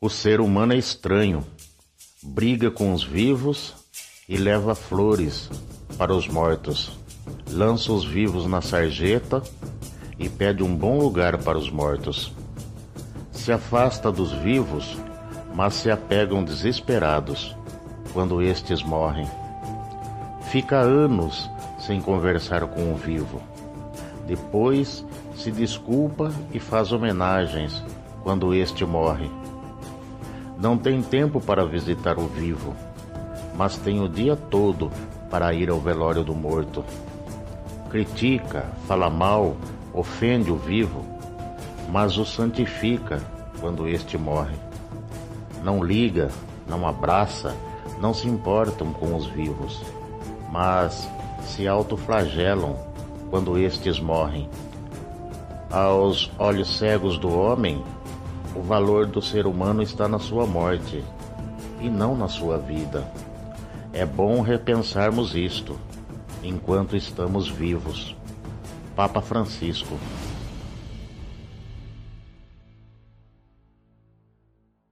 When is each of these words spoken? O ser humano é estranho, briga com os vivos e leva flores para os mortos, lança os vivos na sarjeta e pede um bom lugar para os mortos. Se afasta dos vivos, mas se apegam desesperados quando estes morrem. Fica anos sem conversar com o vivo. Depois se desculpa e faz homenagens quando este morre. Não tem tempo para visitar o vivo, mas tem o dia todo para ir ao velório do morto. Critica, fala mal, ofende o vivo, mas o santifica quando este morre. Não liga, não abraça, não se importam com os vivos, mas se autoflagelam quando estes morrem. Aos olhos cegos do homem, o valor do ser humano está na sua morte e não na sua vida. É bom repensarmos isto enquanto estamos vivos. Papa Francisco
O 0.00 0.10
ser 0.10 0.40
humano 0.40 0.74
é 0.74 0.76
estranho, 0.76 1.42
briga 2.22 2.70
com 2.70 2.92
os 2.92 3.02
vivos 3.02 3.72
e 4.28 4.36
leva 4.36 4.74
flores 4.74 5.48
para 5.96 6.14
os 6.14 6.28
mortos, 6.28 6.92
lança 7.50 7.92
os 7.92 8.04
vivos 8.04 8.46
na 8.46 8.60
sarjeta 8.60 9.42
e 10.18 10.28
pede 10.28 10.62
um 10.62 10.76
bom 10.76 10.98
lugar 10.98 11.38
para 11.38 11.56
os 11.56 11.70
mortos. 11.70 12.32
Se 13.32 13.52
afasta 13.52 14.12
dos 14.12 14.32
vivos, 14.32 14.96
mas 15.54 15.74
se 15.74 15.90
apegam 15.90 16.44
desesperados 16.44 17.56
quando 18.12 18.42
estes 18.42 18.82
morrem. 18.82 19.26
Fica 20.50 20.78
anos 20.78 21.48
sem 21.78 22.00
conversar 22.00 22.66
com 22.66 22.92
o 22.92 22.96
vivo. 22.96 23.40
Depois 24.26 25.04
se 25.36 25.50
desculpa 25.50 26.32
e 26.52 26.58
faz 26.58 26.92
homenagens 26.92 27.82
quando 28.22 28.52
este 28.54 28.84
morre. 28.84 29.43
Não 30.64 30.78
tem 30.78 31.02
tempo 31.02 31.42
para 31.42 31.66
visitar 31.66 32.18
o 32.18 32.26
vivo, 32.26 32.74
mas 33.54 33.76
tem 33.76 34.00
o 34.00 34.08
dia 34.08 34.34
todo 34.34 34.90
para 35.28 35.52
ir 35.52 35.68
ao 35.68 35.78
velório 35.78 36.24
do 36.24 36.34
morto. 36.34 36.82
Critica, 37.90 38.64
fala 38.88 39.10
mal, 39.10 39.58
ofende 39.92 40.50
o 40.50 40.56
vivo, 40.56 41.04
mas 41.90 42.16
o 42.16 42.24
santifica 42.24 43.20
quando 43.60 43.86
este 43.86 44.16
morre. 44.16 44.56
Não 45.62 45.84
liga, 45.84 46.30
não 46.66 46.88
abraça, 46.88 47.54
não 48.00 48.14
se 48.14 48.26
importam 48.26 48.90
com 48.90 49.14
os 49.14 49.26
vivos, 49.26 49.82
mas 50.50 51.06
se 51.42 51.68
autoflagelam 51.68 52.74
quando 53.28 53.58
estes 53.58 54.00
morrem. 54.00 54.48
Aos 55.70 56.30
olhos 56.38 56.78
cegos 56.78 57.18
do 57.18 57.38
homem, 57.38 57.84
o 58.54 58.62
valor 58.62 59.06
do 59.06 59.20
ser 59.20 59.46
humano 59.46 59.82
está 59.82 60.06
na 60.06 60.18
sua 60.18 60.46
morte 60.46 61.02
e 61.80 61.88
não 61.88 62.16
na 62.16 62.28
sua 62.28 62.56
vida. 62.58 63.06
É 63.92 64.06
bom 64.06 64.40
repensarmos 64.40 65.34
isto 65.34 65.78
enquanto 66.42 66.96
estamos 66.96 67.48
vivos. 67.48 68.16
Papa 68.94 69.20
Francisco 69.20 69.98